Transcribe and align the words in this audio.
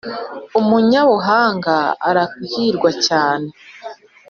Umunyabuhanga 0.59 1.75
arahirwa 2.09 2.89
cyane 3.07 3.49